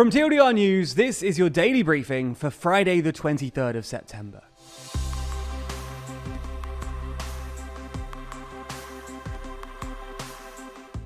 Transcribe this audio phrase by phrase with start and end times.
[0.00, 4.42] From TLDR News, this is your daily briefing for Friday, the 23rd of September.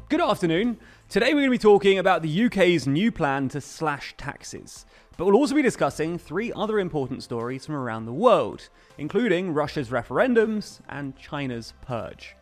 [0.08, 0.78] Good afternoon.
[1.08, 4.86] Today we're going to be talking about the UK's new plan to slash taxes.
[5.16, 9.88] But we'll also be discussing three other important stories from around the world, including Russia's
[9.88, 12.36] referendums and China's purge.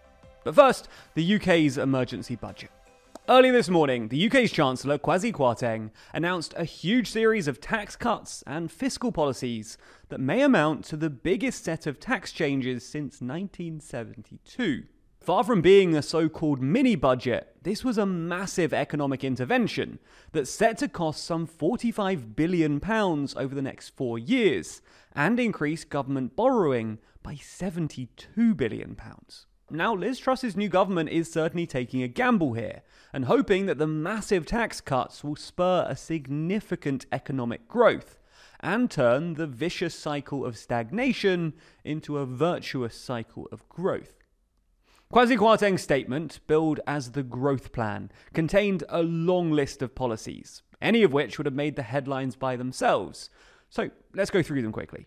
[0.45, 2.69] But first, the UK's emergency budget.
[3.29, 8.43] Early this morning, the UK's Chancellor, Kwasi Kwarteng, announced a huge series of tax cuts
[8.49, 14.87] and fiscal policies that may amount to the biggest set of tax changes since 1972.
[15.21, 20.01] Far from being a so called mini budget, this was a massive economic intervention
[20.33, 24.83] that's set to cost some £45 billion over the next four years
[25.15, 28.97] and increase government borrowing by £72 billion.
[29.75, 33.87] Now, Liz Truss's new government is certainly taking a gamble here and hoping that the
[33.87, 38.19] massive tax cuts will spur a significant economic growth
[38.61, 44.23] and turn the vicious cycle of stagnation into a virtuous cycle of growth.
[45.11, 51.03] Kwasi Kwarteng's statement, billed as the Growth Plan, contained a long list of policies, any
[51.03, 53.31] of which would have made the headlines by themselves.
[53.71, 55.07] So let's go through them quickly.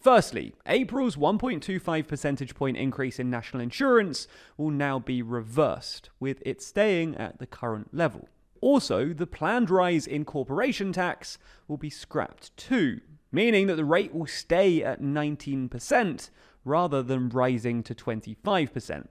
[0.00, 6.62] Firstly, April's 1.25 percentage point increase in national insurance will now be reversed, with it
[6.62, 8.28] staying at the current level.
[8.60, 11.38] Also, the planned rise in corporation tax
[11.68, 13.00] will be scrapped too,
[13.32, 16.30] meaning that the rate will stay at 19%
[16.64, 19.06] rather than rising to 25%.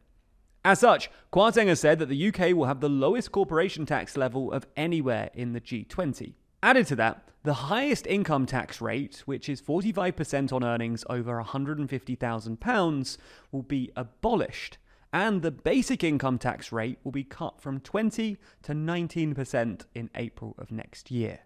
[0.64, 4.52] As such, Kwarteng has said that the UK will have the lowest corporation tax level
[4.52, 6.34] of anywhere in the G20.
[6.66, 13.18] Added to that, the highest income tax rate, which is 45% on earnings over £150,000,
[13.52, 14.80] will be abolished,
[15.14, 20.56] and the basic income tax rate will be cut from 20 to 19% in April
[20.58, 21.42] of next year.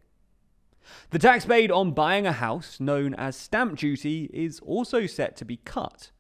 [1.10, 5.44] The tax paid on buying a house, known as stamp duty, is also set to
[5.44, 6.12] be cut.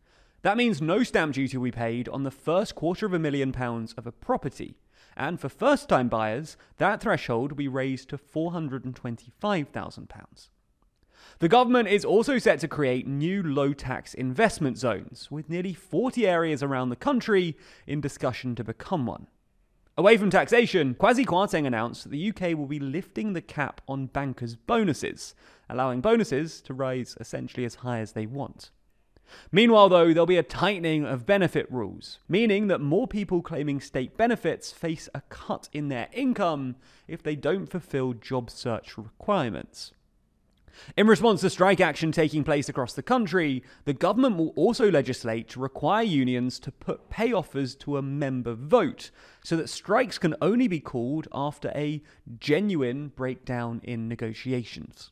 [0.41, 3.53] That means no stamp duty will be paid on the first quarter of a million
[3.53, 4.75] pounds of a property.
[5.19, 10.49] And for first time buyers, that threshold will be raised to £425,000.
[11.39, 16.25] The government is also set to create new low tax investment zones, with nearly 40
[16.25, 19.27] areas around the country in discussion to become one.
[19.97, 24.05] Away from taxation, Kwasi Kwarteng announced that the UK will be lifting the cap on
[24.05, 25.35] bankers' bonuses,
[25.69, 28.71] allowing bonuses to rise essentially as high as they want.
[29.51, 34.17] Meanwhile, though, there'll be a tightening of benefit rules, meaning that more people claiming state
[34.17, 36.75] benefits face a cut in their income
[37.07, 39.93] if they don't fulfill job search requirements.
[40.95, 45.49] In response to strike action taking place across the country, the government will also legislate
[45.49, 49.11] to require unions to put pay offers to a member vote
[49.43, 52.01] so that strikes can only be called after a
[52.39, 55.11] genuine breakdown in negotiations.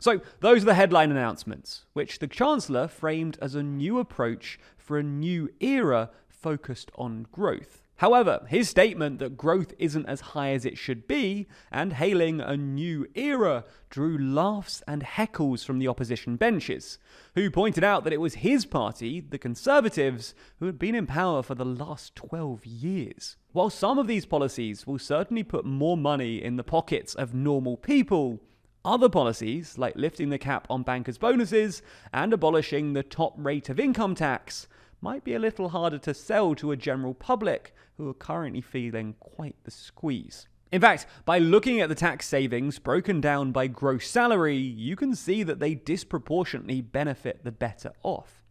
[0.00, 4.98] So, those are the headline announcements, which the Chancellor framed as a new approach for
[4.98, 7.82] a new era focused on growth.
[7.96, 12.56] However, his statement that growth isn't as high as it should be and hailing a
[12.56, 16.96] new era drew laughs and heckles from the opposition benches,
[17.34, 21.42] who pointed out that it was his party, the Conservatives, who had been in power
[21.42, 23.36] for the last 12 years.
[23.52, 27.76] While some of these policies will certainly put more money in the pockets of normal
[27.76, 28.40] people,
[28.84, 31.82] other policies, like lifting the cap on bankers' bonuses
[32.12, 34.66] and abolishing the top rate of income tax,
[35.00, 39.14] might be a little harder to sell to a general public who are currently feeling
[39.18, 40.46] quite the squeeze.
[40.72, 45.16] In fact, by looking at the tax savings broken down by gross salary, you can
[45.16, 48.44] see that they disproportionately benefit the better off.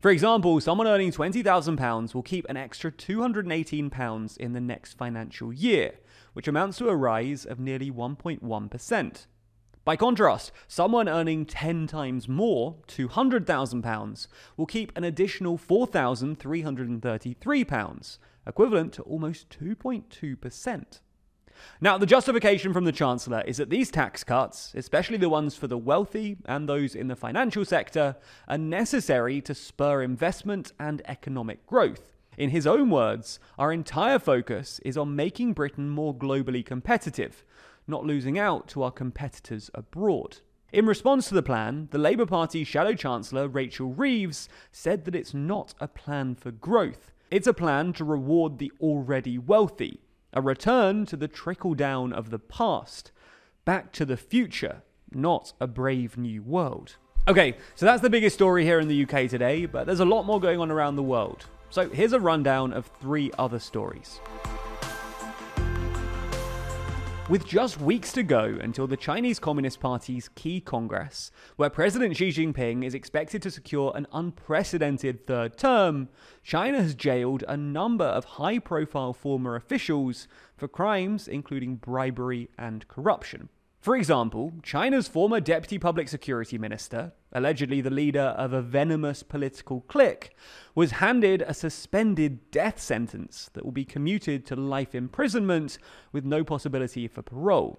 [0.00, 5.94] For example, someone earning £20,000 will keep an extra £218 in the next financial year,
[6.34, 9.26] which amounts to a rise of nearly 1.1%.
[9.86, 14.26] By contrast, someone earning 10 times more, £200,000,
[14.56, 21.00] will keep an additional £4,333, equivalent to almost 2.2%.
[21.80, 25.68] Now, the justification from the Chancellor is that these tax cuts, especially the ones for
[25.68, 28.16] the wealthy and those in the financial sector,
[28.48, 32.12] are necessary to spur investment and economic growth.
[32.36, 37.44] In his own words, our entire focus is on making Britain more globally competitive,
[37.86, 40.38] not losing out to our competitors abroad.
[40.72, 45.32] In response to the plan, the Labour Party Shadow Chancellor Rachel Reeves said that it's
[45.32, 47.12] not a plan for growth.
[47.30, 50.00] It's a plan to reward the already wealthy,
[50.32, 53.12] a return to the trickle down of the past,
[53.64, 56.96] back to the future, not a brave new world.
[57.28, 60.24] Okay, so that's the biggest story here in the UK today, but there's a lot
[60.24, 61.46] more going on around the world.
[61.70, 64.20] So here's a rundown of three other stories.
[67.28, 72.28] With just weeks to go until the Chinese Communist Party's key congress, where President Xi
[72.28, 76.08] Jinping is expected to secure an unprecedented third term,
[76.44, 82.86] China has jailed a number of high profile former officials for crimes including bribery and
[82.86, 83.48] corruption.
[83.80, 89.82] For example, China's former Deputy Public Security Minister, allegedly the leader of a venomous political
[89.82, 90.34] clique,
[90.74, 95.78] was handed a suspended death sentence that will be commuted to life imprisonment
[96.12, 97.78] with no possibility for parole.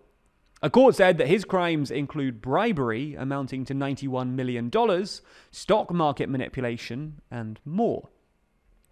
[0.61, 4.71] A court said that his crimes include bribery amounting to $91 million,
[5.51, 8.09] stock market manipulation, and more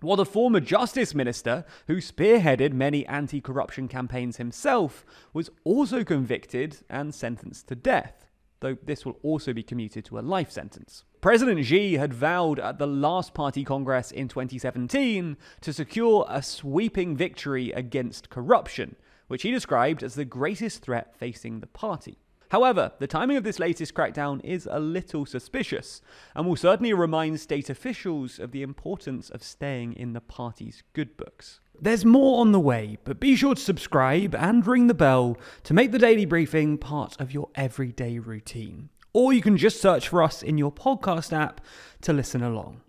[0.02, 6.78] while the former Justice Minister, who spearheaded many anti corruption campaigns himself, was also convicted
[6.90, 8.26] and sentenced to death,
[8.66, 11.04] though this will also be commuted to a life sentence.
[11.22, 17.16] President Xi had vowed at the last party congress in 2017 to secure a sweeping
[17.16, 18.96] victory against corruption,
[19.28, 22.18] which he described as the greatest threat facing the party.
[22.50, 26.02] However, the timing of this latest crackdown is a little suspicious,
[26.36, 31.18] and will certainly remind state officials of the importance of staying in the party's good
[31.18, 31.60] books.
[31.82, 35.74] There's more on the way, but be sure to subscribe and ring the bell to
[35.74, 38.90] make the daily briefing part of your everyday routine.
[39.14, 41.62] Or you can just search for us in your podcast app
[42.02, 42.82] to listen along.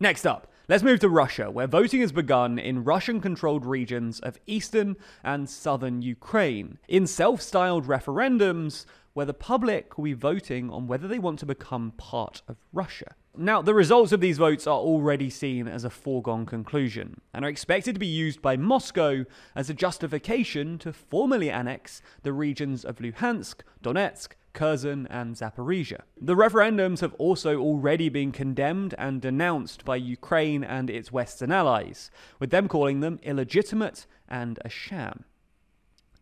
[0.00, 4.38] Next up, Let's move to Russia, where voting has begun in Russian controlled regions of
[4.46, 10.86] eastern and southern Ukraine in self styled referendums where the public will be voting on
[10.86, 13.14] whether they want to become part of Russia.
[13.36, 17.48] Now, the results of these votes are already seen as a foregone conclusion and are
[17.48, 23.00] expected to be used by Moscow as a justification to formally annex the regions of
[23.00, 26.02] Luhansk, Donetsk, Kherson, and Zaporizhia.
[26.18, 32.10] The referendums have also already been condemned and denounced by Ukraine and its Western allies,
[32.38, 35.24] with them calling them illegitimate and a sham.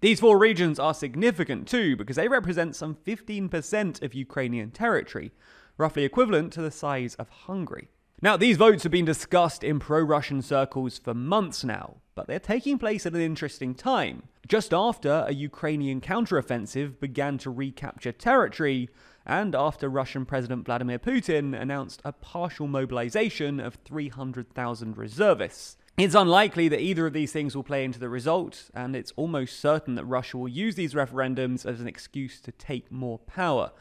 [0.00, 5.30] These four regions are significant too because they represent some 15% of Ukrainian territory,
[5.78, 7.88] roughly equivalent to the size of Hungary.
[8.20, 12.38] Now, these votes have been discussed in pro Russian circles for months now, but they're
[12.38, 18.88] taking place at an interesting time, just after a Ukrainian counteroffensive began to recapture territory,
[19.24, 25.76] and after Russian President Vladimir Putin announced a partial mobilization of 300,000 reservists.
[25.98, 29.60] It's unlikely that either of these things will play into the result, and it's almost
[29.60, 33.72] certain that Russia will use these referendums as an excuse to take more power.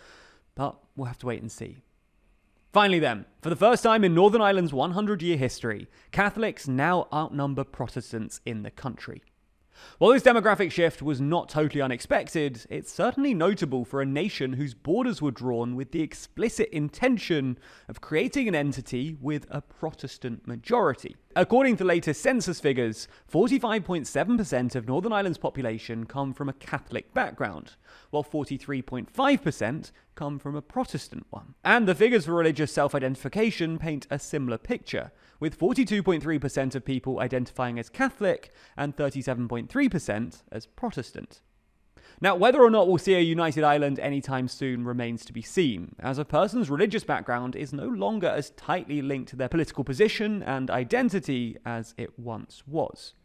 [0.55, 1.83] But we'll have to wait and see.
[2.71, 7.65] Finally, then, for the first time in Northern Ireland's 100 year history, Catholics now outnumber
[7.65, 9.21] Protestants in the country.
[9.97, 14.73] While this demographic shift was not totally unexpected, it's certainly notable for a nation whose
[14.73, 17.57] borders were drawn with the explicit intention
[17.89, 21.17] of creating an entity with a Protestant majority.
[21.35, 27.75] According to latest census figures, 45.7% of Northern Ireland's population come from a Catholic background,
[28.09, 31.53] while 43.5% come from a Protestant one.
[31.63, 37.19] And the figures for religious self identification paint a similar picture, with 42.3% of people
[37.19, 41.41] identifying as Catholic and 37.3% as Protestant.
[42.23, 45.95] Now, whether or not we'll see a united Ireland anytime soon remains to be seen,
[45.97, 50.43] as a person's religious background is no longer as tightly linked to their political position
[50.43, 53.15] and identity as it once was.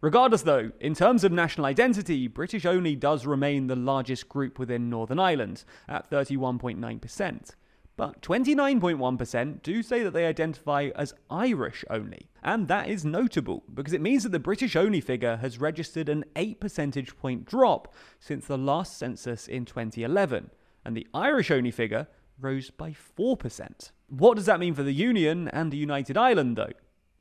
[0.00, 4.90] Regardless, though, in terms of national identity, British only does remain the largest group within
[4.90, 7.50] Northern Ireland, at 31.9%.
[7.96, 12.28] But 29.1% do say that they identify as Irish only.
[12.42, 16.24] And that is notable because it means that the British only figure has registered an
[16.36, 20.50] 8 percentage point drop since the last census in 2011,
[20.84, 22.06] and the Irish only figure
[22.38, 23.90] rose by 4%.
[24.08, 26.72] What does that mean for the Union and the United Ireland, though?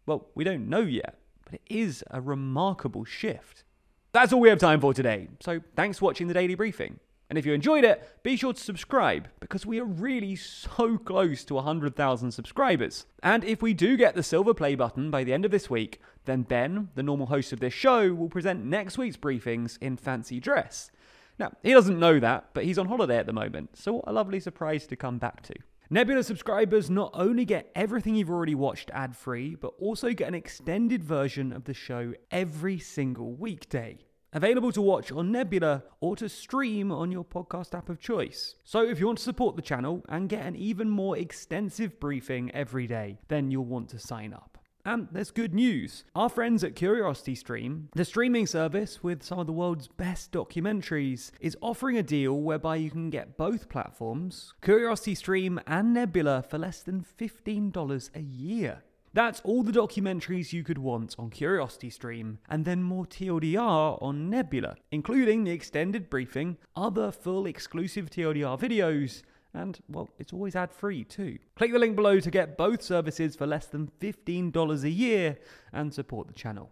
[0.05, 3.63] Well, we don't know yet, but it is a remarkable shift.
[4.11, 6.99] That's all we have time for today, so thanks for watching the Daily Briefing.
[7.29, 11.43] And if you enjoyed it, be sure to subscribe because we are really so close
[11.45, 13.07] to 100,000 subscribers.
[13.23, 16.01] And if we do get the silver play button by the end of this week,
[16.25, 20.39] then Ben, the normal host of this show, will present next week's briefings in fancy
[20.39, 20.91] dress.
[21.39, 24.13] Now, he doesn't know that, but he's on holiday at the moment, so what a
[24.13, 25.55] lovely surprise to come back to.
[25.89, 30.33] Nebula subscribers not only get everything you've already watched ad free, but also get an
[30.33, 33.99] extended version of the show every single weekday.
[34.35, 38.55] Available to watch on Nebula or to stream on your podcast app of choice.
[38.65, 42.51] So, if you want to support the channel and get an even more extensive briefing
[42.51, 44.57] every day, then you'll want to sign up.
[44.83, 46.03] And there's good news.
[46.17, 51.31] Our friends at Curiosity Stream, the streaming service with some of the world's best documentaries,
[51.39, 56.57] is offering a deal whereby you can get both platforms, Curiosity Stream and Nebula, for
[56.57, 58.83] less than $15 a year.
[59.15, 64.75] That's all the documentaries you could want on CuriosityStream, and then more TLDR on Nebula,
[64.91, 71.05] including the extended briefing, other full exclusive TLDR videos, and, well, it's always ad free
[71.05, 71.39] too.
[71.55, 75.37] Click the link below to get both services for less than $15 a year
[75.71, 76.69] and support the channel.